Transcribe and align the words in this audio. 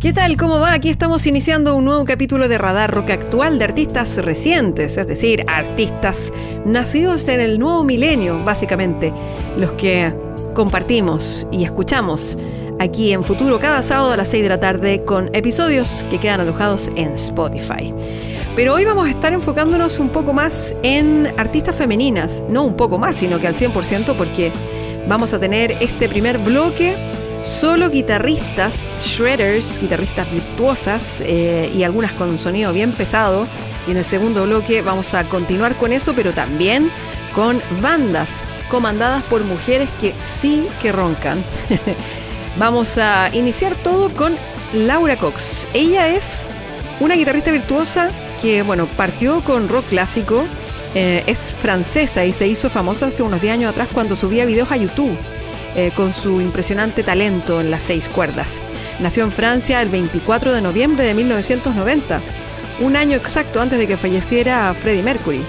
¿Qué 0.00 0.14
tal? 0.14 0.38
¿Cómo 0.38 0.58
va? 0.58 0.72
Aquí 0.72 0.88
estamos 0.88 1.26
iniciando 1.26 1.76
un 1.76 1.84
nuevo 1.84 2.06
capítulo 2.06 2.48
de 2.48 2.56
Radar 2.56 2.90
Rock 2.90 3.10
Actual 3.10 3.58
de 3.58 3.66
artistas 3.66 4.16
recientes, 4.16 4.96
es 4.96 5.06
decir, 5.06 5.44
artistas 5.46 6.32
nacidos 6.64 7.28
en 7.28 7.40
el 7.40 7.58
nuevo 7.58 7.84
milenio, 7.84 8.42
básicamente, 8.42 9.12
los 9.58 9.72
que 9.72 10.10
compartimos 10.54 11.46
y 11.52 11.64
escuchamos 11.64 12.38
aquí 12.78 13.12
en 13.12 13.24
Futuro 13.24 13.60
cada 13.60 13.82
sábado 13.82 14.12
a 14.12 14.16
las 14.16 14.28
6 14.28 14.42
de 14.42 14.48
la 14.48 14.58
tarde 14.58 15.04
con 15.04 15.28
episodios 15.34 16.06
que 16.08 16.18
quedan 16.18 16.40
alojados 16.40 16.90
en 16.96 17.12
Spotify. 17.12 17.92
Pero 18.56 18.72
hoy 18.72 18.86
vamos 18.86 19.06
a 19.06 19.10
estar 19.10 19.34
enfocándonos 19.34 19.98
un 19.98 20.08
poco 20.08 20.32
más 20.32 20.74
en 20.82 21.30
artistas 21.36 21.76
femeninas, 21.76 22.42
no 22.48 22.64
un 22.64 22.74
poco 22.74 22.96
más, 22.96 23.18
sino 23.18 23.38
que 23.38 23.48
al 23.48 23.54
100% 23.54 24.16
porque 24.16 24.50
vamos 25.06 25.34
a 25.34 25.38
tener 25.38 25.72
este 25.82 26.08
primer 26.08 26.38
bloque 26.38 26.96
solo 27.44 27.90
guitarristas, 27.90 28.90
shredders, 29.00 29.80
guitarristas 29.80 30.30
virtuosas 30.30 31.22
eh, 31.26 31.70
y 31.74 31.82
algunas 31.82 32.12
con 32.12 32.30
un 32.30 32.38
sonido 32.38 32.72
bien 32.72 32.92
pesado. 32.92 33.46
Y 33.86 33.92
en 33.92 33.96
el 33.96 34.04
segundo 34.04 34.44
bloque 34.44 34.82
vamos 34.82 35.14
a 35.14 35.24
continuar 35.24 35.76
con 35.76 35.92
eso, 35.92 36.14
pero 36.14 36.32
también 36.32 36.90
con 37.34 37.62
bandas 37.80 38.40
comandadas 38.68 39.22
por 39.24 39.44
mujeres 39.44 39.88
que 40.00 40.14
sí 40.20 40.66
que 40.80 40.92
roncan. 40.92 41.42
vamos 42.58 42.98
a 42.98 43.30
iniciar 43.32 43.74
todo 43.76 44.10
con 44.10 44.36
Laura 44.72 45.16
Cox. 45.16 45.66
Ella 45.74 46.08
es 46.08 46.46
una 47.00 47.14
guitarrista 47.14 47.50
virtuosa 47.50 48.10
que, 48.40 48.62
bueno, 48.62 48.86
partió 48.96 49.42
con 49.42 49.68
rock 49.68 49.86
clásico. 49.88 50.44
Eh, 50.94 51.22
es 51.26 51.52
francesa 51.52 52.24
y 52.24 52.32
se 52.32 52.48
hizo 52.48 52.68
famosa 52.68 53.06
hace 53.06 53.22
unos 53.22 53.40
10 53.40 53.54
años 53.54 53.70
atrás 53.70 53.88
cuando 53.92 54.16
subía 54.16 54.44
videos 54.44 54.72
a 54.72 54.76
YouTube. 54.76 55.16
Eh, 55.76 55.92
con 55.94 56.12
su 56.12 56.40
impresionante 56.40 57.04
talento 57.04 57.60
en 57.60 57.70
las 57.70 57.84
seis 57.84 58.08
cuerdas. 58.08 58.60
Nació 58.98 59.22
en 59.22 59.30
Francia 59.30 59.80
el 59.80 59.88
24 59.88 60.52
de 60.52 60.60
noviembre 60.60 61.04
de 61.04 61.14
1990, 61.14 62.20
un 62.80 62.96
año 62.96 63.16
exacto 63.16 63.60
antes 63.60 63.78
de 63.78 63.86
que 63.86 63.96
falleciera 63.96 64.74
Freddie 64.74 65.04
Mercury. 65.04 65.44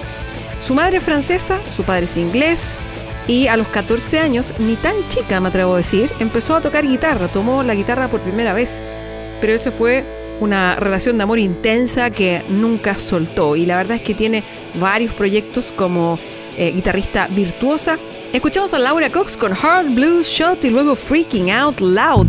Su 0.64 0.74
madre 0.74 0.98
es 0.98 1.02
francesa, 1.02 1.60
su 1.74 1.82
padre 1.82 2.04
es 2.04 2.16
inglés 2.16 2.76
y 3.26 3.48
a 3.48 3.56
los 3.56 3.66
14 3.66 4.20
años, 4.20 4.54
ni 4.60 4.76
tan 4.76 4.94
chica 5.08 5.40
me 5.40 5.48
atrevo 5.48 5.74
a 5.74 5.78
decir, 5.78 6.08
empezó 6.20 6.54
a 6.54 6.60
tocar 6.60 6.86
guitarra, 6.86 7.26
tomó 7.26 7.64
la 7.64 7.74
guitarra 7.74 8.06
por 8.06 8.20
primera 8.20 8.52
vez. 8.52 8.80
Pero 9.40 9.54
eso 9.54 9.72
fue 9.72 10.04
una 10.38 10.76
relación 10.76 11.16
de 11.16 11.24
amor 11.24 11.40
intensa 11.40 12.10
que 12.10 12.44
nunca 12.48 12.96
soltó 12.96 13.56
y 13.56 13.66
la 13.66 13.76
verdad 13.76 13.96
es 13.96 14.02
que 14.02 14.14
tiene 14.14 14.44
varios 14.74 15.12
proyectos 15.14 15.72
como 15.72 16.20
eh, 16.56 16.70
guitarrista 16.70 17.26
virtuosa 17.26 17.98
Escuchamos 18.32 18.72
a 18.72 18.78
Laura 18.78 19.12
Cox 19.12 19.36
con 19.36 19.52
Hard 19.52 19.94
Blues 19.94 20.26
Shot 20.26 20.64
y 20.64 20.70
luego 20.70 20.96
Freaking 20.96 21.50
Out 21.50 21.80
Loud. 21.80 22.28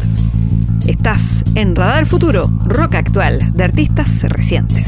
Estás 0.86 1.46
en 1.56 1.78
Radar 1.78 2.06
Futuro, 2.06 2.50
rock 2.66 2.96
actual 2.96 3.40
de 3.54 3.64
artistas 3.64 4.24
recientes. 4.24 4.86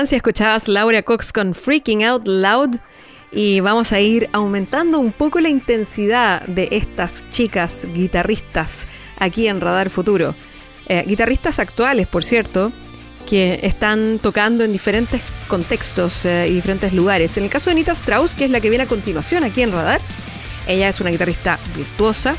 Francia 0.00 0.16
escuchabas 0.16 0.66
Laura 0.66 1.02
Cox 1.02 1.30
con 1.30 1.54
Freaking 1.54 2.04
Out 2.04 2.26
Loud 2.26 2.76
y 3.32 3.60
vamos 3.60 3.92
a 3.92 4.00
ir 4.00 4.30
aumentando 4.32 4.98
un 4.98 5.12
poco 5.12 5.40
la 5.40 5.50
intensidad 5.50 6.40
de 6.46 6.68
estas 6.70 7.28
chicas 7.28 7.86
guitarristas 7.92 8.86
aquí 9.18 9.46
en 9.46 9.60
Radar 9.60 9.90
Futuro. 9.90 10.34
Eh, 10.86 11.04
guitarristas 11.06 11.58
actuales, 11.58 12.06
por 12.08 12.24
cierto, 12.24 12.72
que 13.28 13.60
están 13.62 14.18
tocando 14.22 14.64
en 14.64 14.72
diferentes 14.72 15.20
contextos 15.48 16.24
eh, 16.24 16.46
y 16.48 16.54
diferentes 16.54 16.94
lugares. 16.94 17.36
En 17.36 17.44
el 17.44 17.50
caso 17.50 17.66
de 17.66 17.72
Anita 17.72 17.92
Strauss, 17.92 18.34
que 18.34 18.46
es 18.46 18.50
la 18.50 18.62
que 18.62 18.70
viene 18.70 18.84
a 18.84 18.88
continuación 18.88 19.44
aquí 19.44 19.60
en 19.60 19.70
Radar, 19.70 20.00
ella 20.66 20.88
es 20.88 20.98
una 21.02 21.10
guitarrista 21.10 21.58
virtuosa. 21.76 22.36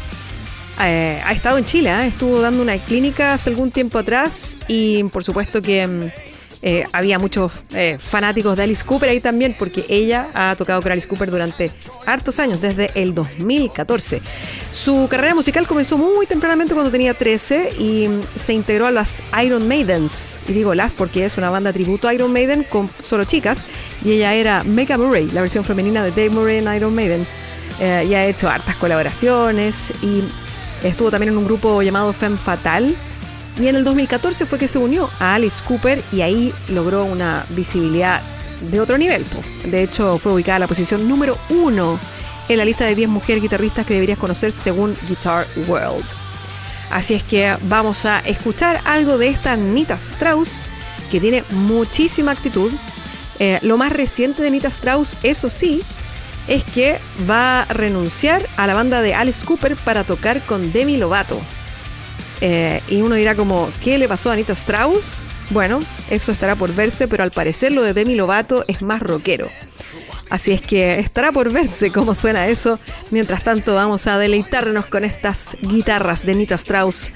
Eh, 0.84 1.22
ha 1.24 1.32
estado 1.32 1.60
en 1.60 1.66
Chile, 1.66 2.08
estuvo 2.08 2.42
dando 2.42 2.64
una 2.64 2.80
clínica 2.80 3.36
hace 3.36 3.52
algún 3.52 3.70
tiempo 3.70 4.00
atrás 4.00 4.58
y 4.68 5.04
por 5.04 5.24
supuesto 5.24 5.62
que 5.62 5.86
mm, 5.86 6.31
eh, 6.64 6.86
había 6.94 7.18
muchos 7.18 7.52
eh, 7.74 7.98
fanáticos 8.00 8.56
de 8.56 8.64
Alice 8.64 8.86
Cooper 8.86 9.10
ahí 9.10 9.20
también, 9.20 9.56
porque 9.58 9.86
ella 9.90 10.30
ha 10.34 10.56
tocado 10.56 10.82
con 10.82 10.92
Alice 10.92 11.08
Cooper 11.08 11.32
durante 11.32 11.72
hartos 12.06 12.40
años, 12.40 12.62
desde 12.62 12.92
el 12.96 13.16
2014. 13.16 14.22
Su 14.72 15.08
carrera 15.10 15.34
musical 15.34 15.68
comenzó 15.68 15.98
muy 15.98 16.28
tempranamente 16.28 16.74
cuando 16.74 16.92
tenía 16.92 17.14
13 17.14 17.74
y 17.80 18.10
se 18.36 18.54
integró 18.54 18.86
a 18.86 18.92
las 18.92 19.24
Iron 19.44 19.68
Maidens. 19.68 20.40
Y 20.48 20.54
digo 20.54 20.76
las 20.76 20.94
porque 20.94 21.26
es 21.26 21.38
una 21.38 21.50
banda 21.50 21.74
tributo 21.74 22.08
a 22.08 22.14
Iron 22.14 22.32
Maiden 22.32 22.64
con 22.64 22.90
solo 23.04 23.24
chicas. 23.24 23.64
Y 24.04 24.12
ella 24.12 24.34
era 24.34 24.64
Mega 24.64 24.98
Murray, 24.98 25.30
la 25.32 25.42
versión 25.42 25.64
femenina 25.64 26.04
de 26.04 26.12
Dave 26.12 26.30
Murray 26.30 26.58
en 26.58 26.76
Iron 26.76 26.94
Maiden. 26.94 27.26
Eh, 27.80 28.06
y 28.10 28.14
ha 28.14 28.26
hecho 28.28 28.50
hartas 28.50 28.76
colaboraciones 28.76 29.92
y 30.04 30.24
estuvo 30.84 31.10
también 31.10 31.34
en 31.34 31.38
un 31.38 31.46
grupo 31.46 31.82
llamado 31.82 32.14
Femme 32.14 32.38
Fatal 32.38 32.96
y 33.60 33.68
en 33.68 33.76
el 33.76 33.84
2014 33.84 34.46
fue 34.46 34.58
que 34.58 34.68
se 34.68 34.78
unió 34.78 35.10
a 35.20 35.36
Alice 35.36 35.62
Cooper 35.68 36.04
y 36.12 36.22
ahí 36.22 36.54
logró 36.70 37.04
una 37.06 37.44
visibilidad 37.50 38.22
de 38.70 38.80
otro 38.80 38.98
nivel. 38.98 39.26
De 39.66 39.84
hecho, 39.84 40.18
fue 40.18 40.34
ubicada 40.34 40.58
en 40.58 40.62
la 40.62 40.68
posición 40.68 41.08
número 41.08 41.38
uno 41.50 42.00
en 42.48 42.58
la 42.58 42.66
lista 42.66 42.86
de 42.86 42.96
10 42.96 43.10
mujeres 43.10 43.42
guitarristas 43.42 43.86
que 43.86 43.94
deberías 43.94 44.18
conocer 44.18 44.52
según 44.52 44.96
Guitar 45.08 45.48
World. 45.68 46.06
Así 46.90 47.14
es 47.14 47.24
que 47.24 47.56
vamos 47.64 48.06
a 48.06 48.20
escuchar 48.20 48.82
algo 48.86 49.18
de 49.18 49.30
esta 49.30 49.56
Nita 49.56 49.96
Strauss, 49.96 50.66
que 51.10 51.20
tiene 51.20 51.44
muchísima 51.52 52.32
actitud. 52.32 52.72
Eh, 53.40 53.60
lo 53.62 53.78
más 53.78 53.94
reciente 53.94 54.44
de 54.44 54.52
Nita 54.52 54.68
Strauss, 54.68 55.16
eso 55.24 55.50
sí, 55.50 55.82
es 56.48 56.64
que 56.64 57.00
va 57.30 57.62
a 57.62 57.66
renunciar 57.66 58.46
a 58.58 58.68
la 58.68 58.74
banda 58.74 59.02
de 59.02 59.14
Alice 59.14 59.46
Cooper 59.46 59.76
para 59.78 60.04
tocar 60.04 60.42
con 60.46 60.74
Demi 60.74 60.98
Lovato. 60.98 61.40
Eh, 62.42 62.82
y 62.88 63.02
uno 63.02 63.16
dirá 63.16 63.36
como, 63.36 63.70
¿qué 63.84 63.98
le 63.98 64.08
pasó 64.08 64.32
a 64.32 64.34
Anita 64.34 64.54
Strauss? 64.54 65.26
Bueno, 65.52 65.80
eso 66.10 66.32
estará 66.32 66.56
por 66.56 66.74
verse, 66.74 67.08
pero 67.08 67.24
al 67.24 67.32
parecer 67.32 67.72
lo 67.72 67.84
de 67.84 67.94
Demi 67.94 68.16
Lovato 68.16 68.66
es 68.68 68.82
más 68.82 69.00
rockero. 69.00 69.48
Así 70.32 70.52
es 70.52 70.62
que 70.62 70.98
estará 70.98 71.32
por 71.32 71.52
verse 71.52 71.92
cómo 71.92 72.16
suena 72.16 72.48
eso. 72.48 72.80
Mientras 73.12 73.44
tanto, 73.44 73.76
vamos 73.76 74.08
a 74.08 74.18
deleitarnos 74.18 74.86
con 74.86 75.04
estas 75.04 75.58
guitarras 75.62 76.26
de 76.26 76.32
Anita 76.32 76.56
Strauss. 76.56 77.12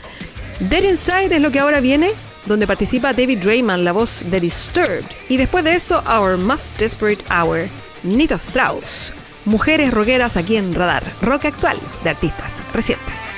Dead 0.59 0.83
Inside 0.83 1.35
es 1.35 1.41
lo 1.41 1.51
que 1.51 1.59
ahora 1.59 1.79
viene, 1.79 2.11
donde 2.45 2.67
participa 2.67 3.13
David 3.13 3.39
Drayman, 3.39 3.83
la 3.83 3.93
voz 3.93 4.23
de 4.29 4.39
Disturbed. 4.39 5.05
Y 5.29 5.37
después 5.37 5.63
de 5.63 5.75
eso, 5.75 6.03
Our 6.07 6.37
Most 6.37 6.77
Desperate 6.77 7.23
Hour, 7.31 7.67
Nita 8.03 8.35
Strauss. 8.35 9.13
Mujeres 9.45 9.93
rockeras 9.93 10.37
aquí 10.37 10.57
en 10.57 10.73
Radar, 10.73 11.03
rock 11.21 11.45
actual 11.45 11.77
de 12.03 12.09
artistas 12.09 12.57
recientes. 12.73 13.34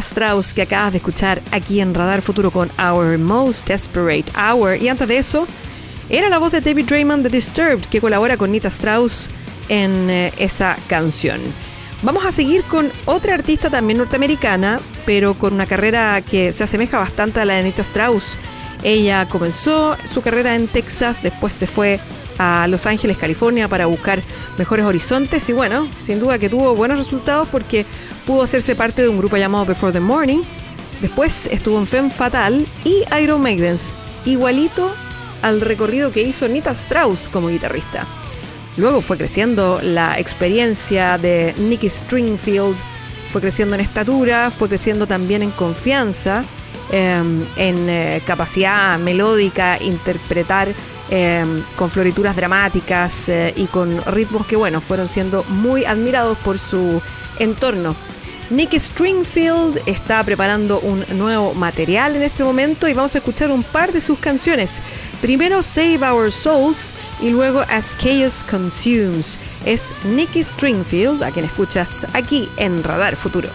Strauss 0.00 0.54
que 0.54 0.62
acabas 0.62 0.92
de 0.92 0.98
escuchar 0.98 1.42
aquí 1.50 1.80
en 1.80 1.94
Radar 1.94 2.22
Futuro 2.22 2.50
con 2.50 2.70
Our 2.78 3.18
Most 3.18 3.66
Desperate 3.68 4.26
Hour. 4.36 4.76
Y 4.80 4.88
antes 4.88 5.08
de 5.08 5.18
eso, 5.18 5.46
era 6.08 6.28
la 6.28 6.38
voz 6.38 6.52
de 6.52 6.60
David 6.60 6.86
Draymond 6.86 7.22
de 7.24 7.30
Disturbed 7.30 7.84
que 7.86 8.00
colabora 8.00 8.36
con 8.36 8.50
Anita 8.50 8.68
Strauss 8.68 9.28
en 9.68 10.08
eh, 10.10 10.32
esa 10.38 10.76
canción. 10.88 11.40
Vamos 12.02 12.24
a 12.24 12.32
seguir 12.32 12.62
con 12.64 12.90
otra 13.06 13.34
artista 13.34 13.70
también 13.70 13.98
norteamericana, 13.98 14.80
pero 15.04 15.34
con 15.34 15.54
una 15.54 15.66
carrera 15.66 16.20
que 16.22 16.52
se 16.52 16.64
asemeja 16.64 16.98
bastante 16.98 17.40
a 17.40 17.44
la 17.44 17.54
de 17.54 17.60
Anita 17.60 17.82
Strauss. 17.82 18.36
Ella 18.82 19.26
comenzó 19.26 19.96
su 20.04 20.20
carrera 20.20 20.54
en 20.54 20.68
Texas, 20.68 21.22
después 21.22 21.52
se 21.52 21.66
fue 21.66 21.98
a 22.38 22.66
Los 22.68 22.86
Ángeles, 22.86 23.16
California, 23.16 23.68
para 23.68 23.86
buscar 23.86 24.20
mejores 24.58 24.84
horizontes 24.84 25.48
y 25.48 25.52
bueno, 25.52 25.88
sin 25.96 26.20
duda 26.20 26.38
que 26.38 26.48
tuvo 26.48 26.74
buenos 26.74 26.98
resultados 26.98 27.48
porque 27.50 27.86
pudo 28.26 28.42
hacerse 28.42 28.74
parte 28.74 29.02
de 29.02 29.08
un 29.08 29.18
grupo 29.18 29.36
llamado 29.36 29.64
Before 29.64 29.92
the 29.92 30.00
Morning. 30.00 30.42
Después 31.00 31.46
estuvo 31.46 31.78
en 31.78 31.86
Femme 31.86 32.10
Fatal 32.10 32.66
y 32.84 33.04
Iron 33.22 33.40
Maidens, 33.40 33.94
igualito 34.24 34.92
al 35.42 35.60
recorrido 35.60 36.10
que 36.10 36.22
hizo 36.22 36.48
Nita 36.48 36.72
Strauss 36.72 37.28
como 37.28 37.48
guitarrista. 37.48 38.06
Luego 38.76 39.00
fue 39.00 39.16
creciendo 39.16 39.80
la 39.82 40.18
experiencia 40.18 41.16
de 41.18 41.54
Nicky 41.56 41.88
Stringfield, 41.88 42.76
fue 43.30 43.40
creciendo 43.40 43.74
en 43.74 43.80
estatura, 43.80 44.50
fue 44.50 44.68
creciendo 44.68 45.06
también 45.06 45.42
en 45.42 45.50
confianza, 45.50 46.44
em, 46.90 47.42
en 47.56 47.88
eh, 47.88 48.22
capacidad 48.26 48.98
melódica, 48.98 49.78
interpretar 49.80 50.74
em, 51.08 51.62
con 51.76 51.88
florituras 51.88 52.34
dramáticas 52.34 53.28
eh, 53.28 53.52
y 53.56 53.66
con 53.66 54.04
ritmos 54.06 54.44
que, 54.46 54.56
bueno, 54.56 54.80
fueron 54.80 55.08
siendo 55.08 55.44
muy 55.44 55.84
admirados 55.84 56.36
por 56.38 56.58
su 56.58 57.00
entorno. 57.38 57.94
Nicky 58.48 58.78
Stringfield 58.78 59.82
está 59.86 60.22
preparando 60.22 60.78
un 60.78 61.04
nuevo 61.18 61.52
material 61.54 62.14
en 62.14 62.22
este 62.22 62.44
momento 62.44 62.86
y 62.86 62.94
vamos 62.94 63.14
a 63.14 63.18
escuchar 63.18 63.50
un 63.50 63.64
par 63.64 63.92
de 63.92 64.00
sus 64.00 64.18
canciones. 64.20 64.80
Primero 65.20 65.64
Save 65.64 65.98
Our 66.08 66.30
Souls 66.30 66.92
y 67.20 67.30
luego 67.30 67.62
As 67.68 67.96
Chaos 67.98 68.44
Consumes. 68.48 69.36
Es 69.64 69.92
Nicky 70.04 70.44
Stringfield, 70.44 71.24
a 71.24 71.32
quien 71.32 71.44
escuchas 71.44 72.06
aquí 72.12 72.48
en 72.56 72.84
Radar 72.84 73.16
Futuro. 73.16 73.48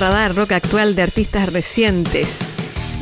Radar 0.00 0.34
Rock 0.34 0.52
Actual 0.52 0.94
de 0.94 1.02
artistas 1.02 1.52
recientes. 1.52 2.38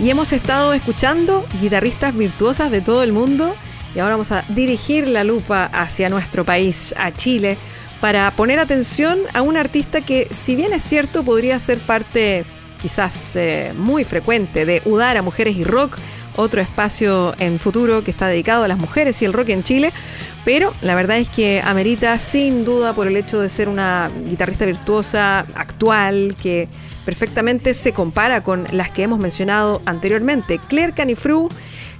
Y 0.02 0.10
hemos 0.10 0.32
estado 0.32 0.72
escuchando 0.72 1.46
guitarristas 1.60 2.16
virtuosas 2.16 2.72
de 2.72 2.80
todo 2.80 3.04
el 3.04 3.12
mundo 3.12 3.54
y 3.94 4.00
ahora 4.00 4.14
vamos 4.14 4.32
a 4.32 4.42
dirigir 4.48 5.06
la 5.06 5.22
lupa 5.22 5.66
hacia 5.66 6.08
nuestro 6.08 6.44
país, 6.44 6.92
a 6.98 7.12
Chile, 7.12 7.56
para 8.00 8.28
poner 8.32 8.58
atención 8.58 9.20
a 9.32 9.42
un 9.42 9.56
artista 9.56 10.00
que, 10.00 10.26
si 10.32 10.56
bien 10.56 10.72
es 10.72 10.82
cierto, 10.82 11.22
podría 11.22 11.60
ser 11.60 11.78
parte 11.78 12.44
quizás 12.82 13.36
eh, 13.36 13.72
muy 13.76 14.02
frecuente 14.02 14.66
de 14.66 14.82
Udara 14.84 15.22
Mujeres 15.22 15.56
y 15.56 15.62
Rock, 15.62 15.96
otro 16.34 16.60
espacio 16.60 17.32
en 17.38 17.60
futuro 17.60 18.02
que 18.02 18.10
está 18.10 18.26
dedicado 18.26 18.64
a 18.64 18.68
las 18.68 18.78
mujeres 18.78 19.22
y 19.22 19.24
el 19.24 19.32
rock 19.32 19.50
en 19.50 19.62
Chile, 19.62 19.92
pero 20.44 20.72
la 20.82 20.96
verdad 20.96 21.18
es 21.18 21.28
que 21.28 21.60
amerita 21.64 22.18
sin 22.18 22.64
duda 22.64 22.92
por 22.92 23.06
el 23.06 23.16
hecho 23.16 23.40
de 23.40 23.48
ser 23.48 23.68
una 23.68 24.10
guitarrista 24.24 24.64
virtuosa 24.64 25.46
actual 25.54 26.36
que 26.40 26.68
perfectamente 27.08 27.72
se 27.72 27.94
compara 27.94 28.42
con 28.42 28.66
las 28.70 28.90
que 28.90 29.02
hemos 29.02 29.18
mencionado 29.18 29.80
anteriormente. 29.86 30.60
Claire 30.68 30.92
Canifru 30.92 31.48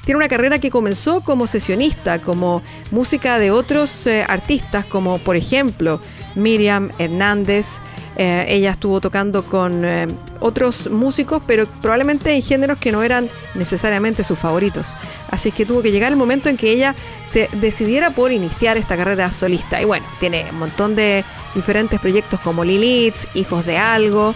tiene 0.04 0.18
una 0.18 0.28
carrera 0.28 0.58
que 0.58 0.68
comenzó 0.68 1.22
como 1.22 1.46
sesionista, 1.46 2.18
como 2.18 2.60
música 2.90 3.38
de 3.38 3.50
otros 3.50 4.06
eh, 4.06 4.22
artistas, 4.28 4.84
como 4.84 5.16
por 5.16 5.36
ejemplo 5.36 6.02
Miriam 6.34 6.90
Hernández, 6.98 7.80
eh, 8.18 8.44
ella 8.48 8.72
estuvo 8.72 9.00
tocando 9.00 9.44
con 9.44 9.82
eh, 9.82 10.08
otros 10.40 10.90
músicos, 10.90 11.42
pero 11.46 11.66
probablemente 11.80 12.34
en 12.34 12.42
géneros 12.42 12.76
que 12.76 12.92
no 12.92 13.02
eran 13.02 13.30
necesariamente 13.54 14.24
sus 14.24 14.38
favoritos. 14.38 14.94
Así 15.30 15.52
que 15.52 15.64
tuvo 15.64 15.80
que 15.80 15.90
llegar 15.90 16.12
el 16.12 16.18
momento 16.18 16.50
en 16.50 16.58
que 16.58 16.70
ella 16.70 16.94
se 17.24 17.48
decidiera 17.54 18.10
por 18.10 18.30
iniciar 18.30 18.76
esta 18.76 18.94
carrera 18.94 19.32
solista. 19.32 19.80
Y 19.80 19.86
bueno, 19.86 20.04
tiene 20.20 20.44
un 20.50 20.58
montón 20.58 20.96
de 20.96 21.24
diferentes 21.54 21.98
proyectos 21.98 22.40
como 22.40 22.62
Lilith, 22.62 23.16
Hijos 23.34 23.64
de 23.64 23.78
Algo, 23.78 24.34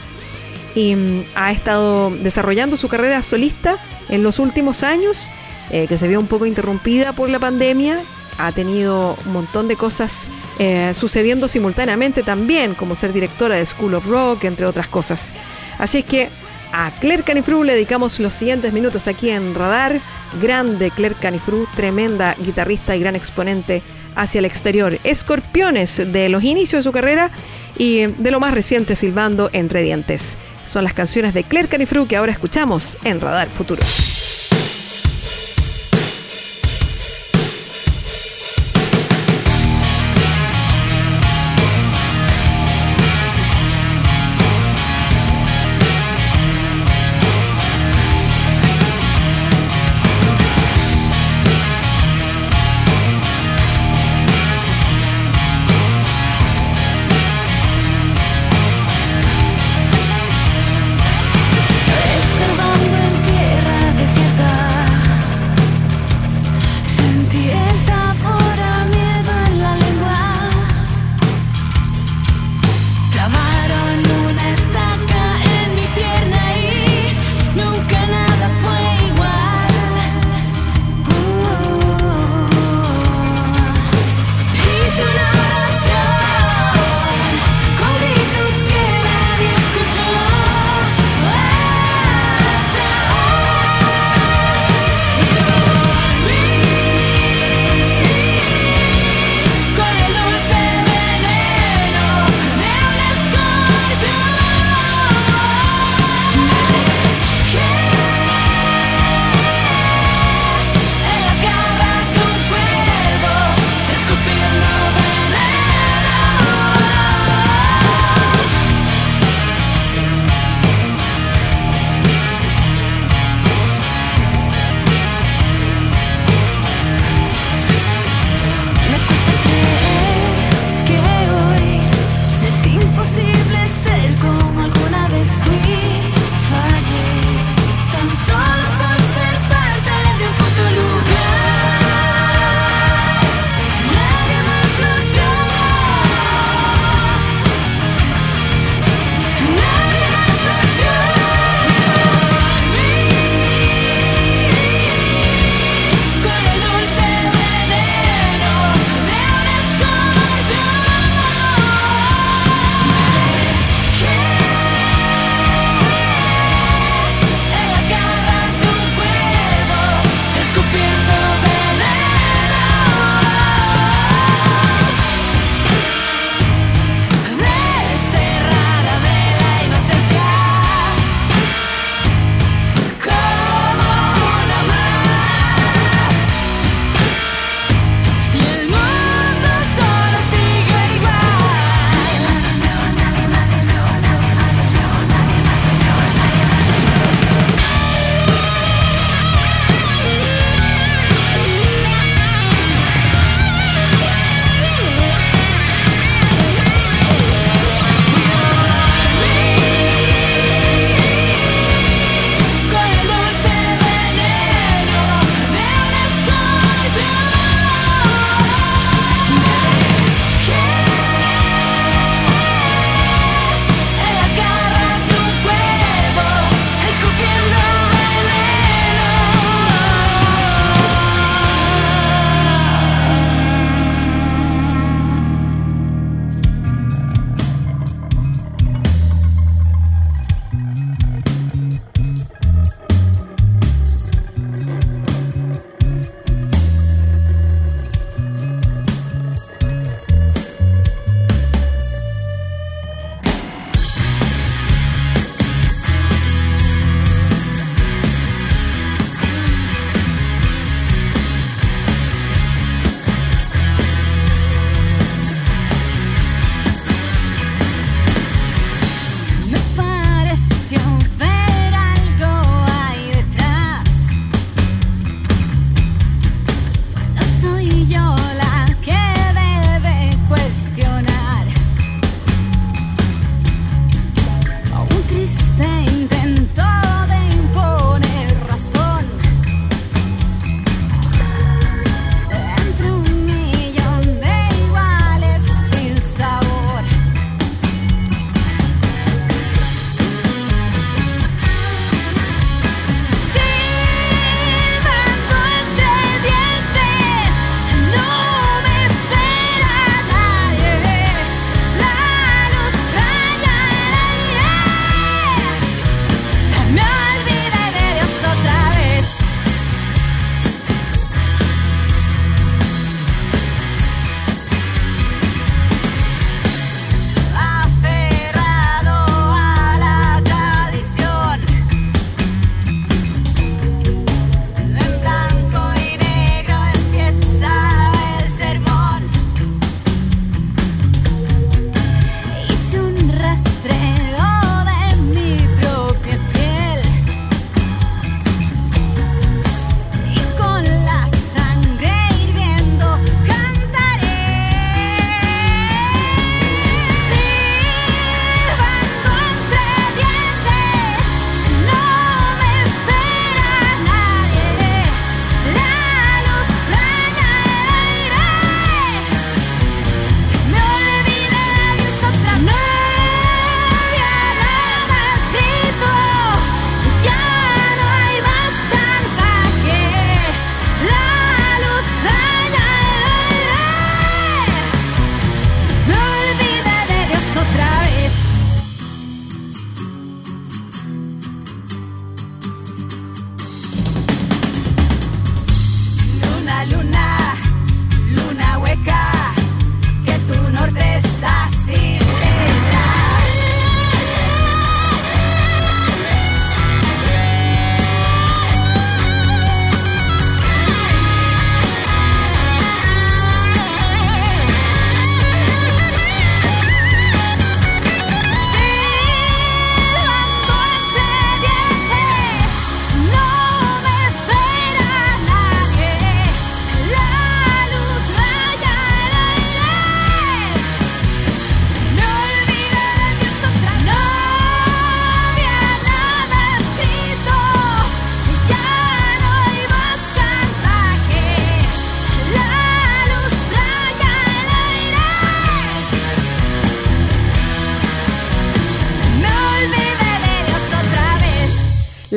y 0.74 0.94
mm, 0.94 1.24
ha 1.34 1.52
estado 1.52 2.10
desarrollando 2.10 2.76
su 2.76 2.88
carrera 2.88 3.22
solista 3.22 3.76
en 4.08 4.22
los 4.22 4.38
últimos 4.38 4.82
años, 4.82 5.28
eh, 5.70 5.86
que 5.88 5.98
se 5.98 6.08
vio 6.08 6.20
un 6.20 6.26
poco 6.26 6.46
interrumpida 6.46 7.12
por 7.12 7.28
la 7.28 7.38
pandemia. 7.38 8.00
Ha 8.38 8.52
tenido 8.52 9.16
un 9.26 9.32
montón 9.32 9.68
de 9.68 9.76
cosas 9.76 10.26
eh, 10.58 10.92
sucediendo 10.94 11.48
simultáneamente 11.48 12.22
también, 12.22 12.74
como 12.74 12.94
ser 12.94 13.12
directora 13.12 13.56
de 13.56 13.66
School 13.66 13.94
of 13.94 14.06
Rock, 14.06 14.44
entre 14.44 14.66
otras 14.66 14.88
cosas. 14.88 15.32
Así 15.78 15.98
es 15.98 16.04
que 16.04 16.28
a 16.72 16.90
Claire 17.00 17.22
Canifru 17.22 17.64
le 17.64 17.74
dedicamos 17.74 18.18
los 18.18 18.32
siguientes 18.32 18.72
minutos 18.72 19.06
aquí 19.06 19.30
en 19.30 19.54
Radar. 19.54 20.00
Grande 20.40 20.90
Claire 20.90 21.14
Canifru, 21.20 21.66
tremenda 21.76 22.34
guitarrista 22.38 22.96
y 22.96 23.00
gran 23.00 23.14
exponente 23.14 23.82
hacia 24.14 24.38
el 24.38 24.46
exterior. 24.46 24.98
Escorpiones 25.04 25.96
de 26.12 26.30
los 26.30 26.42
inicios 26.42 26.80
de 26.80 26.88
su 26.88 26.92
carrera 26.92 27.30
y 27.76 28.06
de 28.06 28.30
lo 28.30 28.40
más 28.40 28.54
reciente 28.54 28.96
silbando 28.96 29.50
entre 29.52 29.82
dientes. 29.82 30.38
Son 30.72 30.84
las 30.84 30.94
canciones 30.94 31.34
de 31.34 31.44
Claire 31.44 31.68
Canifru 31.68 32.06
que 32.06 32.16
ahora 32.16 32.32
escuchamos 32.32 32.96
en 33.04 33.20
Radar 33.20 33.50
Futuro. 33.50 33.82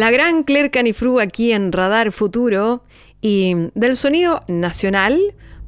La 0.06 0.12
gran 0.12 0.44
Claire 0.44 0.70
Canifru 0.70 1.20
aquí 1.20 1.52
en 1.52 1.72
Radar 1.72 2.12
Futuro 2.12 2.84
y 3.22 3.56
del 3.74 3.98
sonido 3.98 4.44
nacional 4.48 5.20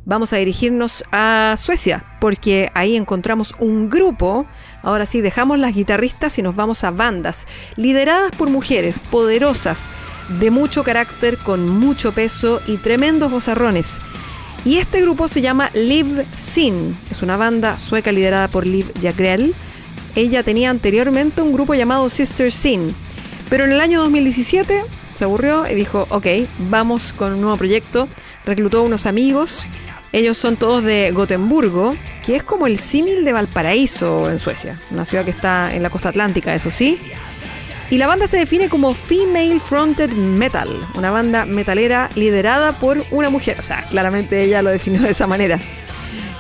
vamos 0.06 0.32
a 0.32 0.38
dirigirnos 0.38 1.04
a 1.12 1.56
Suecia 1.58 2.06
porque 2.22 2.70
ahí 2.76 2.96
encontramos 2.96 3.56
un 3.60 3.90
grupo, 3.90 4.46
ahora 4.84 5.08
sí 5.08 5.22
dejamos 5.22 5.58
las 5.58 5.74
guitarristas 5.74 6.38
y 6.38 6.44
nos 6.44 6.56
vamos 6.56 6.84
a 6.84 6.92
bandas 6.92 7.48
lideradas 7.78 8.30
por 8.36 8.52
mujeres 8.52 9.00
poderosas, 9.00 9.88
de 10.40 10.52
mucho 10.52 10.84
carácter, 10.84 11.40
con 11.40 11.68
mucho 11.68 12.12
peso 12.12 12.62
y 12.68 12.78
tremendos 12.78 13.32
bozarrones. 13.32 13.98
Y 14.64 14.78
este 14.78 15.02
grupo 15.02 15.28
se 15.28 15.42
llama 15.42 15.72
Live 15.74 16.28
Sin, 16.36 16.96
es 17.10 17.24
una 17.24 17.38
banda 17.38 17.80
sueca 17.80 18.12
liderada 18.12 18.50
por 18.50 18.68
Liv 18.68 18.86
Jagrell. 19.02 19.56
Ella 20.16 20.44
tenía 20.44 20.70
anteriormente 20.70 21.42
un 21.42 21.54
grupo 21.54 21.74
llamado 21.74 22.08
Sister 22.08 22.52
Sin 22.52 22.94
pero 23.50 23.66
en 23.66 23.72
el 23.72 23.82
año 23.82 24.02
2017 24.02 24.84
se 25.16 25.24
aburrió 25.24 25.66
y 25.70 25.76
dijo, 25.76 26.06
ok, 26.10 26.28
vamos 26.70 27.14
con 27.14 27.34
un 27.34 27.42
nuevo 27.42 27.58
proyecto. 27.58 28.08
Reclutó 28.46 28.84
unos 28.84 29.06
amigos. 29.06 29.66
Ellos 30.12 30.38
son 30.38 30.56
todos 30.56 30.84
de 30.84 31.12
Gotemburgo, 31.12 31.94
que 32.26 32.36
es 32.36 32.44
como 32.44 32.68
el 32.68 32.80
símil 32.80 33.26
de 33.26 33.34
Valparaíso 33.34 34.30
en 34.30 34.40
Suecia, 34.40 34.80
una 34.92 35.06
ciudad 35.06 35.26
que 35.26 35.32
está 35.32 35.74
en 35.74 35.84
la 35.84 35.90
costa 35.90 36.10
atlántica, 36.10 36.56
eso 36.56 36.72
sí. 36.72 37.00
Y 37.90 37.98
la 37.98 38.08
banda 38.08 38.28
se 38.28 38.38
define 38.38 38.70
como 38.70 38.94
Female 38.94 39.60
Fronted 39.60 40.12
Metal, 40.12 40.70
una 40.96 41.10
banda 41.10 41.46
metalera 41.46 42.10
liderada 42.16 42.80
por 42.80 43.04
una 43.12 43.30
mujer. 43.30 43.60
O 43.60 43.64
sea, 43.64 43.84
claramente 43.86 44.44
ella 44.44 44.62
lo 44.62 44.70
definió 44.70 45.02
de 45.02 45.12
esa 45.12 45.26
manera. 45.26 45.60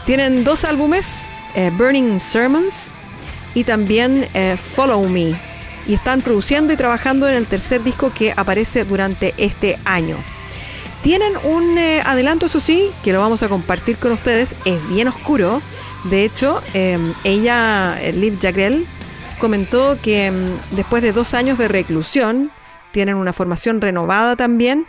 Tienen 0.05 0.43
dos 0.43 0.65
álbumes, 0.65 1.27
eh, 1.55 1.71
Burning 1.77 2.19
Sermons 2.19 2.93
y 3.55 3.63
también 3.63 4.27
eh, 4.33 4.57
Follow 4.57 5.07
Me, 5.07 5.35
y 5.87 5.93
están 5.93 6.21
produciendo 6.21 6.73
y 6.73 6.77
trabajando 6.77 7.27
en 7.27 7.35
el 7.35 7.45
tercer 7.47 7.83
disco 7.83 8.11
que 8.13 8.33
aparece 8.35 8.83
durante 8.83 9.33
este 9.37 9.79
año. 9.85 10.17
Tienen 11.01 11.33
un 11.43 11.77
eh, 11.77 12.01
adelanto, 12.03 12.47
eso 12.47 12.59
sí, 12.59 12.89
que 13.03 13.13
lo 13.13 13.21
vamos 13.21 13.41
a 13.43 13.49
compartir 13.49 13.97
con 13.97 14.11
ustedes. 14.11 14.55
Es 14.65 14.89
bien 14.89 15.07
oscuro. 15.07 15.61
De 16.05 16.25
hecho, 16.25 16.61
em, 16.73 17.13
ella, 17.23 17.97
eh, 18.01 18.11
Liv 18.13 18.37
Jagrell, 18.41 18.85
comentó 19.39 19.97
que 20.01 20.25
em, 20.27 20.35
después 20.71 21.01
de 21.01 21.13
dos 21.13 21.33
años 21.33 21.57
de 21.57 21.67
reclusión, 21.67 22.51
tienen 22.91 23.15
una 23.15 23.31
formación 23.31 23.79
renovada 23.79 24.35
también. 24.35 24.85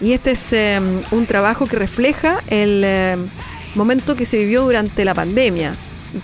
Y 0.00 0.12
este 0.12 0.32
es 0.32 0.52
em, 0.52 1.00
un 1.10 1.26
trabajo 1.26 1.66
que 1.66 1.76
refleja 1.76 2.42
el 2.48 3.30
momento 3.74 4.16
que 4.16 4.26
se 4.26 4.38
vivió 4.38 4.62
durante 4.62 5.04
la 5.04 5.14
pandemia, 5.14 5.74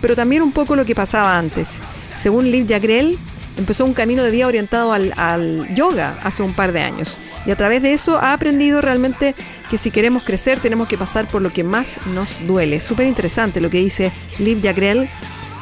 pero 0.01 0.17
también 0.17 0.43
un 0.43 0.53
poco 0.53 0.77
lo 0.77 0.85
que 0.85 0.95
pasaba 0.95 1.39
antes. 1.39 1.79
Según 2.19 2.51
Liv 2.51 2.69
Jagrell, 2.69 3.19
empezó 3.57 3.85
un 3.85 3.95
camino 3.95 4.23
de 4.23 4.31
vida 4.31 4.47
orientado 4.47 4.93
al, 4.93 5.75
yoga 5.75 6.19
hace 6.23 6.43
un 6.43 6.53
par 6.53 6.73
de 6.73 6.81
años. 6.81 7.19
Y 7.47 7.51
a 7.51 7.57
través 7.57 7.83
de 7.83 7.93
eso 7.93 8.19
ha 8.19 8.33
aprendido 8.33 8.81
realmente 8.81 9.35
que 9.71 9.79
si 9.79 9.91
queremos 9.91 10.23
crecer 10.23 10.61
tenemos 10.61 10.89
que 10.89 10.99
pasar 10.99 11.27
por 11.27 11.43
lo 11.43 11.53
que 11.53 11.65
más 11.65 11.99
nos 12.07 12.47
duele. 12.47 12.81
Súper 12.81 13.07
interesante 13.07 13.61
lo 13.61 13.71
que 13.71 13.79
dice 13.79 14.13
Liv 14.39 14.63
Jagrell 14.63 15.09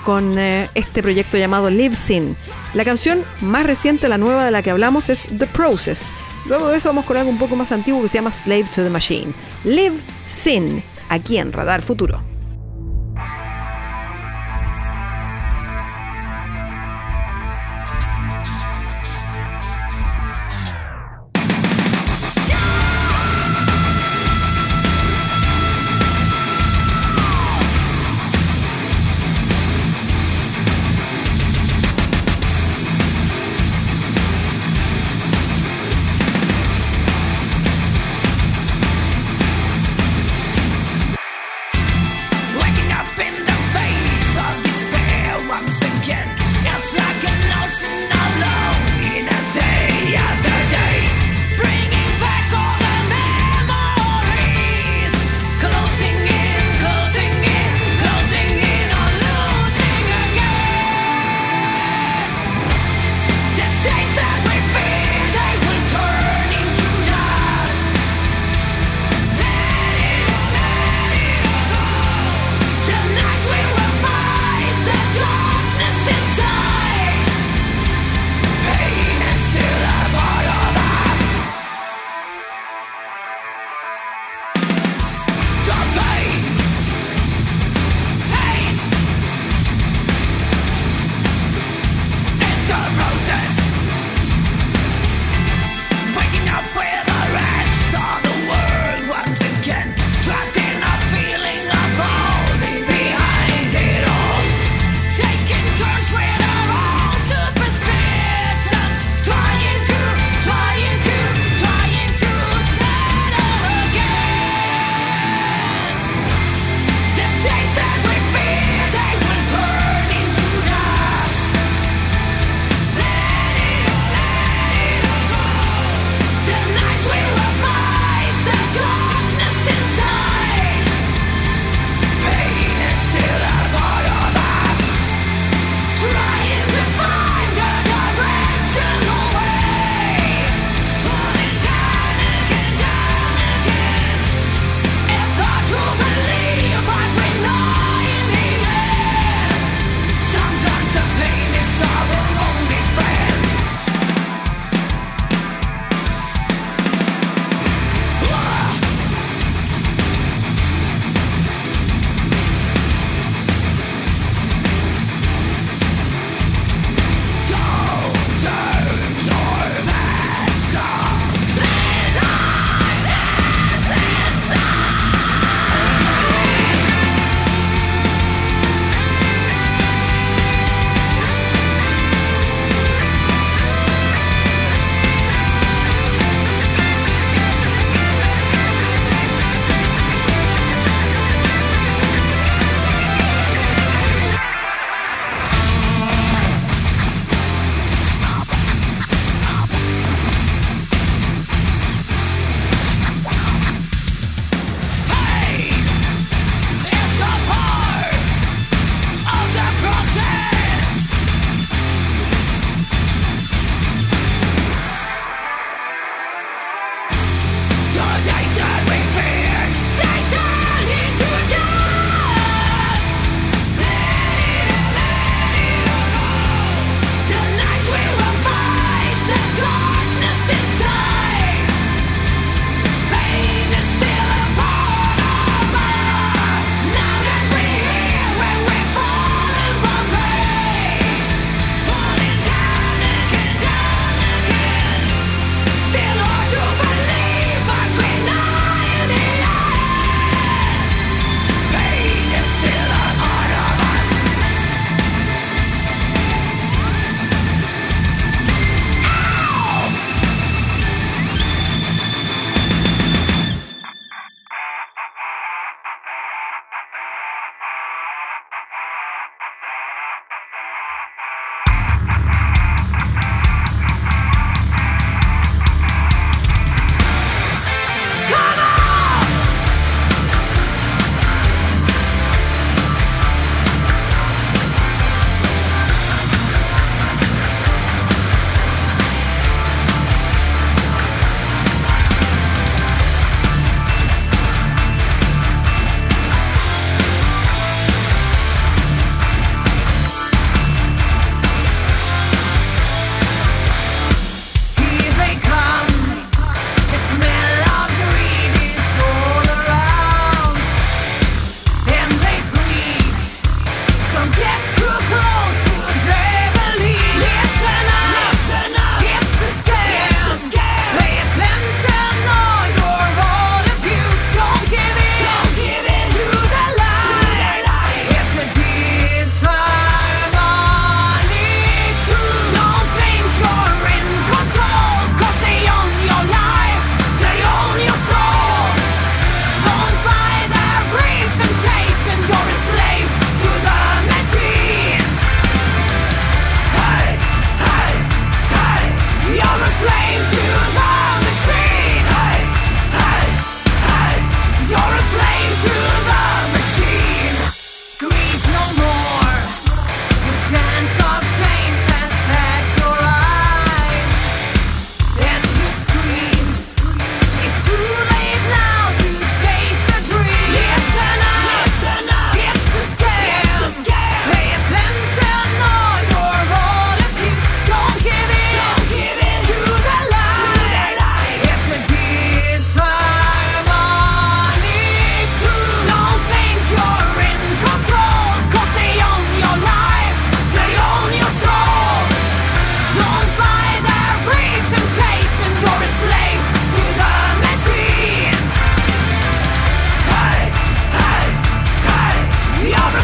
con 0.05 0.38
eh, 0.38 0.68
este 0.74 1.03
proyecto 1.03 1.36
llamado 1.36 1.70
Live 1.70 1.97
Sin. 1.97 2.36
La 2.74 2.84
canción 2.84 3.22
más 3.41 3.66
reciente, 3.66 4.09
la 4.09 4.18
nueva 4.18 4.45
de 4.45 4.51
la 4.51 4.62
que 4.62 4.70
hablamos, 4.70 5.09
es 5.11 5.26
The 5.36 5.47
Process. 5.47 6.12
Luego 6.47 6.68
de 6.68 6.78
eso 6.78 6.88
vamos 6.88 7.05
con 7.05 7.16
algo 7.16 7.30
un 7.30 7.38
poco 7.38 7.57
más 7.57 7.70
antiguo 7.72 8.03
que 8.03 8.09
se 8.09 8.14
llama 8.18 8.32
Slave 8.32 8.68
to 8.74 8.82
the 8.82 8.91
Machine. 8.91 9.32
Live 9.64 9.97
Sin, 10.26 10.82
aquí 11.09 11.38
en 11.38 11.53
Radar 11.53 11.82
Futuro. 11.82 12.30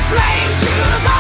flame 0.09 0.53
to 0.61 1.03
the 1.03 1.16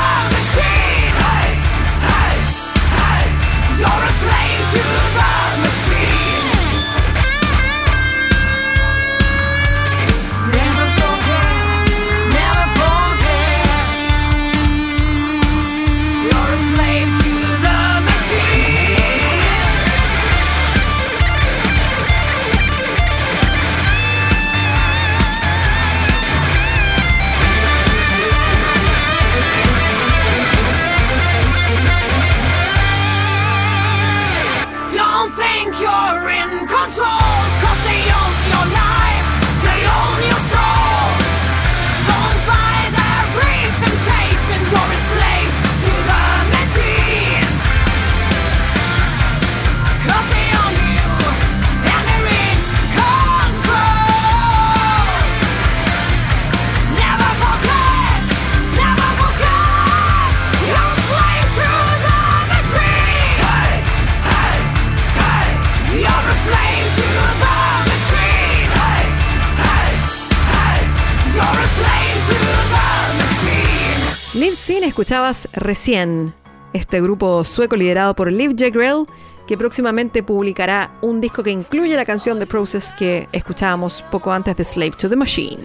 escuchabas 74.97 75.47
recién 75.53 76.33
este 76.73 77.03
grupo 77.03 77.45
sueco 77.45 77.77
liderado 77.77 78.17
por 78.17 78.33
Liv 78.33 78.57
Jegrell, 78.57 79.05
que 79.47 79.59
próximamente 79.59 80.23
publicará 80.23 80.91
un 81.03 81.21
disco 81.21 81.43
que 81.43 81.51
incluye 81.51 81.95
la 81.95 82.07
canción 82.07 82.39
The 82.39 82.47
Process 82.47 82.95
que 82.99 83.29
escuchábamos 83.31 84.03
poco 84.11 84.33
antes 84.33 84.57
de 84.57 84.65
Slave 84.65 84.93
to 84.93 85.11
the 85.11 85.17
Machine. 85.17 85.63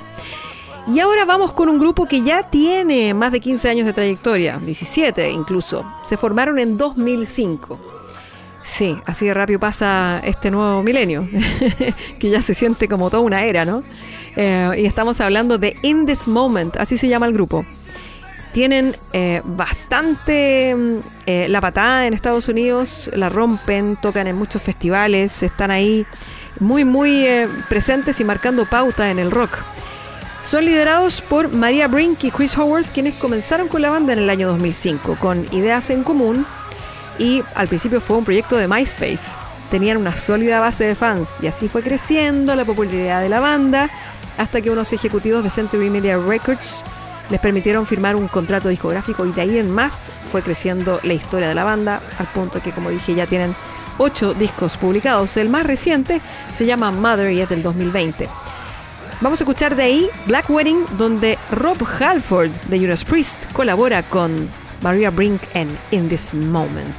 Y 0.93 0.99
ahora 0.99 1.23
vamos 1.23 1.53
con 1.53 1.69
un 1.69 1.79
grupo 1.79 2.07
que 2.07 2.23
ya 2.23 2.49
tiene 2.49 3.13
más 3.13 3.31
de 3.31 3.39
15 3.39 3.69
años 3.69 3.85
de 3.85 3.93
trayectoria, 3.93 4.57
17 4.57 5.31
incluso. 5.31 5.85
Se 6.05 6.17
formaron 6.17 6.59
en 6.59 6.77
2005. 6.77 7.79
Sí, 8.61 8.97
así 9.05 9.27
de 9.27 9.33
rápido 9.33 9.61
pasa 9.61 10.19
este 10.25 10.51
nuevo 10.51 10.83
milenio, 10.83 11.25
que 12.19 12.29
ya 12.29 12.41
se 12.41 12.53
siente 12.53 12.89
como 12.89 13.09
toda 13.09 13.23
una 13.23 13.45
era, 13.45 13.63
¿no? 13.63 13.81
Eh, 14.35 14.71
y 14.79 14.85
estamos 14.85 15.21
hablando 15.21 15.57
de 15.57 15.77
In 15.83 16.05
This 16.05 16.27
Moment, 16.27 16.75
así 16.75 16.97
se 16.97 17.07
llama 17.07 17.27
el 17.27 17.33
grupo 17.33 17.65
tienen 18.53 18.95
eh, 19.13 19.41
bastante 19.43 20.75
mm, 20.75 20.97
eh, 21.25 21.47
la 21.49 21.61
patada 21.61 22.07
en 22.07 22.13
Estados 22.13 22.47
Unidos, 22.47 23.09
la 23.13 23.29
rompen, 23.29 23.97
tocan 24.01 24.27
en 24.27 24.35
muchos 24.35 24.61
festivales, 24.61 25.43
están 25.43 25.71
ahí 25.71 26.05
muy, 26.59 26.83
muy 26.83 27.25
eh, 27.25 27.47
presentes 27.69 28.19
y 28.19 28.23
marcando 28.23 28.65
pauta 28.65 29.09
en 29.09 29.19
el 29.19 29.31
rock. 29.31 29.57
Son 30.43 30.65
liderados 30.65 31.21
por 31.21 31.49
Maria 31.53 31.87
Brink 31.87 32.23
y 32.23 32.31
Chris 32.31 32.57
Howard, 32.57 32.85
quienes 32.85 33.13
comenzaron 33.15 33.67
con 33.67 33.81
la 33.81 33.91
banda 33.91 34.13
en 34.13 34.19
el 34.19 34.29
año 34.29 34.47
2005, 34.47 35.15
con 35.19 35.45
ideas 35.53 35.89
en 35.89 36.03
común 36.03 36.45
y 37.19 37.43
al 37.55 37.67
principio 37.67 38.01
fue 38.01 38.17
un 38.17 38.25
proyecto 38.25 38.57
de 38.57 38.67
MySpace. 38.67 39.39
Tenían 39.69 39.97
una 39.97 40.15
sólida 40.15 40.59
base 40.59 40.83
de 40.83 40.95
fans 40.95 41.35
y 41.41 41.47
así 41.47 41.69
fue 41.69 41.83
creciendo 41.83 42.55
la 42.55 42.65
popularidad 42.65 43.21
de 43.21 43.29
la 43.29 43.39
banda 43.39 43.89
hasta 44.37 44.61
que 44.61 44.71
unos 44.71 44.91
ejecutivos 44.91 45.43
de 45.43 45.49
Century 45.49 45.89
Media 45.89 46.17
Records 46.17 46.83
les 47.31 47.39
permitieron 47.39 47.87
firmar 47.87 48.15
un 48.15 48.27
contrato 48.27 48.67
discográfico 48.67 49.25
y 49.25 49.31
de 49.31 49.41
ahí 49.41 49.57
en 49.57 49.71
más 49.71 50.11
fue 50.27 50.41
creciendo 50.41 50.99
la 51.03 51.13
historia 51.13 51.47
de 51.47 51.55
la 51.55 51.63
banda, 51.63 52.01
al 52.19 52.27
punto 52.27 52.61
que, 52.61 52.71
como 52.71 52.89
dije, 52.89 53.15
ya 53.15 53.25
tienen 53.25 53.55
ocho 53.97 54.33
discos 54.33 54.75
publicados. 54.77 55.37
El 55.37 55.49
más 55.49 55.65
reciente 55.65 56.19
se 56.51 56.65
llama 56.65 56.91
Mother 56.91 57.31
y 57.31 57.41
es 57.41 57.49
del 57.49 57.63
2020. 57.63 58.27
Vamos 59.21 59.39
a 59.39 59.43
escuchar 59.43 59.75
de 59.75 59.83
ahí 59.83 60.09
Black 60.25 60.49
Wedding, 60.49 60.83
donde 60.97 61.37
Rob 61.51 61.77
Halford 61.99 62.49
de 62.67 62.79
Judas 62.79 63.05
Priest 63.05 63.45
colabora 63.53 64.03
con 64.03 64.49
Maria 64.81 65.09
Brink 65.09 65.41
en 65.53 65.69
In 65.91 66.09
This 66.09 66.33
Moment. 66.33 66.95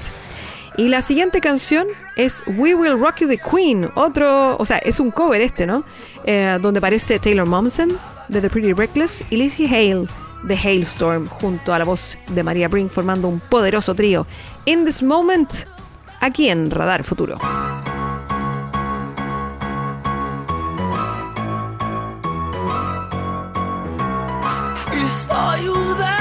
Y 0.79 0.89
la 0.89 1.03
siguiente 1.03 1.43
canción 1.43 1.87
es 2.17 2.43
We 2.47 2.75
Will 2.75 2.99
Rock 2.99 3.17
You 3.19 3.29
the 3.29 3.39
Queen, 3.39 3.91
otro, 3.95 4.57
o 4.57 4.65
sea, 4.65 4.79
es 4.79 4.99
un 4.99 5.11
cover 5.11 5.43
este, 5.43 5.67
¿no? 5.67 5.85
Eh, 6.25 6.59
donde 6.63 6.79
aparece 6.79 7.19
Taylor 7.19 7.47
Momsen 7.47 7.91
de 8.29 8.41
The 8.41 8.49
Pretty 8.49 8.73
Reckless 8.73 9.25
y 9.29 9.37
Lizzie 9.37 9.67
Hale 9.67 10.07
The 10.47 10.57
Hailstorm 10.57 11.29
junto 11.29 11.73
a 11.73 11.79
la 11.79 11.85
voz 11.85 12.19
de 12.29 12.43
María 12.43 12.69
Brink 12.69 12.91
formando 12.91 13.29
un 13.29 13.41
poderoso 13.41 13.95
trío. 13.95 14.27
In 14.65 14.85
This 14.85 15.03
Moment, 15.03 15.51
aquí 16.21 16.49
en 16.49 16.71
Radar 16.71 17.05
Futuro. 17.05 17.39
Are 25.31 25.59
you 25.59 25.73
there? 25.97 26.13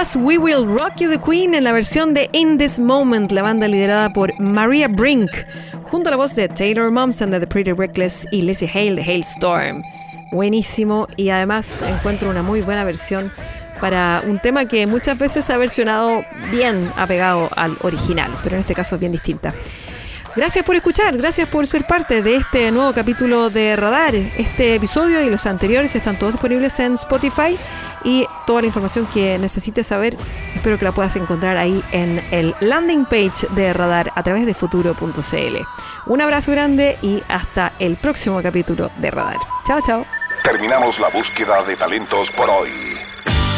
We 0.00 0.38
Will 0.38 0.66
Rock 0.66 0.96
You 1.00 1.10
the 1.10 1.18
Queen 1.18 1.54
en 1.54 1.64
la 1.64 1.72
versión 1.72 2.14
de 2.14 2.30
In 2.32 2.56
This 2.56 2.78
Moment, 2.78 3.30
la 3.32 3.42
banda 3.42 3.68
liderada 3.68 4.10
por 4.10 4.32
Maria 4.40 4.88
Brink, 4.88 5.30
junto 5.82 6.08
a 6.08 6.12
la 6.12 6.16
voz 6.16 6.34
de 6.34 6.48
Taylor 6.48 6.90
Momsen 6.90 7.30
de 7.30 7.38
The 7.38 7.46
Pretty 7.46 7.72
Reckless 7.72 8.26
y 8.32 8.40
Lizzie 8.40 8.70
Hale 8.72 8.94
de 8.94 9.02
Hailstorm. 9.02 9.82
Buenísimo 10.32 11.06
y 11.18 11.28
además 11.28 11.82
encuentro 11.82 12.30
una 12.30 12.42
muy 12.42 12.62
buena 12.62 12.82
versión 12.84 13.30
para 13.78 14.22
un 14.26 14.38
tema 14.38 14.64
que 14.64 14.86
muchas 14.86 15.18
veces 15.18 15.50
ha 15.50 15.58
versionado 15.58 16.24
bien 16.50 16.90
apegado 16.96 17.50
al 17.54 17.76
original, 17.82 18.30
pero 18.42 18.56
en 18.56 18.62
este 18.62 18.74
caso 18.74 18.94
es 18.94 19.02
bien 19.02 19.12
distinta. 19.12 19.52
Gracias 20.34 20.64
por 20.64 20.76
escuchar, 20.76 21.14
gracias 21.18 21.46
por 21.46 21.66
ser 21.66 21.86
parte 21.86 22.22
de 22.22 22.36
este 22.36 22.70
nuevo 22.70 22.94
capítulo 22.94 23.50
de 23.50 23.76
Radar. 23.76 24.14
Este 24.14 24.76
episodio 24.76 25.20
y 25.20 25.28
los 25.28 25.44
anteriores 25.44 25.94
están 25.94 26.18
todos 26.18 26.32
disponibles 26.32 26.80
en 26.80 26.94
Spotify 26.94 27.58
y 28.04 28.26
toda 28.46 28.62
la 28.62 28.66
información 28.66 29.06
que 29.06 29.38
necesites 29.38 29.86
saber, 29.86 30.16
espero 30.54 30.78
que 30.78 30.84
la 30.84 30.92
puedas 30.92 31.16
encontrar 31.16 31.56
ahí 31.56 31.82
en 31.92 32.22
el 32.30 32.54
landing 32.60 33.04
page 33.04 33.46
de 33.50 33.72
Radar 33.72 34.12
a 34.14 34.22
través 34.22 34.46
de 34.46 34.54
futuro.cl. 34.54 35.56
Un 36.06 36.20
abrazo 36.20 36.52
grande 36.52 36.98
y 37.02 37.22
hasta 37.28 37.72
el 37.78 37.96
próximo 37.96 38.42
capítulo 38.42 38.90
de 38.98 39.10
Radar. 39.10 39.38
Chao, 39.66 39.80
chao. 39.82 40.06
Terminamos 40.42 40.98
la 40.98 41.08
búsqueda 41.10 41.62
de 41.62 41.76
talentos 41.76 42.30
por 42.30 42.48
hoy. 42.48 42.99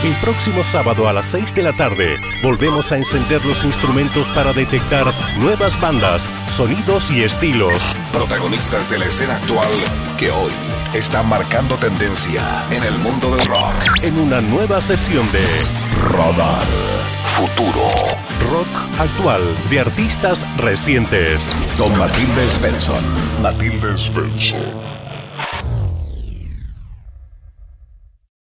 El 0.05 0.17
próximo 0.17 0.65
sábado 0.65 1.07
a 1.07 1.13
las 1.13 1.27
6 1.27 1.55
de 1.55 1.63
la 1.63 1.73
tarde 1.75 2.17
volvemos 2.43 2.91
a 2.91 2.97
encender 2.97 3.45
los 3.45 3.63
instrumentos 3.63 4.29
para 4.31 4.53
detectar 4.53 5.07
nuevas 5.39 5.81
bandas, 5.81 6.29
sonidos 6.49 7.09
y 7.13 7.23
estilos. 7.23 7.95
Protagonistas 8.13 8.91
de 8.91 8.99
la 8.99 9.05
escena 9.05 9.37
actual 9.37 9.71
que 10.19 10.29
hoy 10.33 10.51
están 10.93 11.29
marcando 11.29 11.77
tendencia 11.77 12.65
en 12.73 12.83
el 12.83 12.99
mundo 12.99 13.37
del 13.37 13.47
rock. 13.47 14.03
En 14.03 14.19
una 14.19 14.41
nueva 14.41 14.81
sesión 14.81 15.25
de 15.31 15.45
Radar 16.11 16.67
Futuro. 17.37 17.89
Rock 18.51 18.99
actual 18.99 19.43
de 19.71 19.81
artistas 19.81 20.45
recientes. 20.57 21.57
Con 21.79 21.97
Matilde 21.97 22.51
Svensson. 22.51 23.05
Matilde 23.41 23.97
Svensson. 23.97 25.02